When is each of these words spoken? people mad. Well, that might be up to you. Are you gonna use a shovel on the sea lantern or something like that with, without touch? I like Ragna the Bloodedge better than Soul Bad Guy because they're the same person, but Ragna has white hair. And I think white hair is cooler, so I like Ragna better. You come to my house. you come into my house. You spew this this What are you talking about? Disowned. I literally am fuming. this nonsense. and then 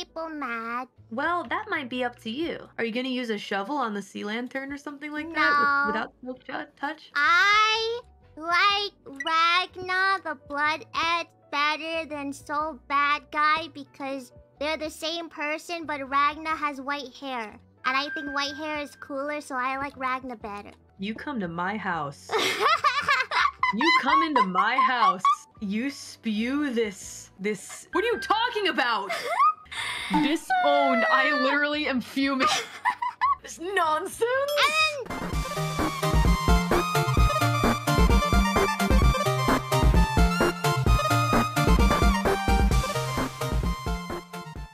people 0.00 0.28
mad. 0.28 0.88
Well, 1.10 1.44
that 1.50 1.66
might 1.68 1.90
be 1.90 2.04
up 2.04 2.18
to 2.20 2.30
you. 2.30 2.68
Are 2.78 2.84
you 2.84 2.92
gonna 2.92 3.08
use 3.08 3.30
a 3.30 3.38
shovel 3.38 3.76
on 3.76 3.92
the 3.92 4.00
sea 4.00 4.24
lantern 4.24 4.72
or 4.72 4.78
something 4.78 5.12
like 5.12 5.32
that 5.34 6.08
with, 6.22 6.36
without 6.38 6.76
touch? 6.76 7.10
I 7.14 8.00
like 8.36 8.92
Ragna 9.04 10.18
the 10.24 10.38
Bloodedge 10.48 11.26
better 11.50 12.06
than 12.06 12.32
Soul 12.32 12.78
Bad 12.88 13.22
Guy 13.30 13.68
because 13.74 14.32
they're 14.58 14.78
the 14.78 14.90
same 14.90 15.28
person, 15.28 15.84
but 15.84 16.08
Ragna 16.08 16.56
has 16.56 16.80
white 16.80 17.14
hair. 17.14 17.58
And 17.84 17.96
I 17.96 18.08
think 18.14 18.34
white 18.34 18.54
hair 18.54 18.78
is 18.78 18.94
cooler, 18.96 19.40
so 19.40 19.54
I 19.54 19.76
like 19.76 19.96
Ragna 19.96 20.36
better. 20.36 20.70
You 20.98 21.14
come 21.14 21.40
to 21.40 21.48
my 21.48 21.76
house. 21.76 22.30
you 23.74 23.98
come 24.00 24.22
into 24.22 24.44
my 24.44 24.76
house. 24.76 25.22
You 25.60 25.90
spew 25.90 26.72
this 26.72 27.30
this 27.38 27.88
What 27.92 28.02
are 28.04 28.06
you 28.06 28.20
talking 28.20 28.68
about? 28.68 29.10
Disowned. 30.10 31.06
I 31.08 31.38
literally 31.40 31.86
am 31.86 32.00
fuming. 32.00 32.48
this 33.42 33.60
nonsense. 33.60 34.26
and 35.06 35.08
then 35.08 35.19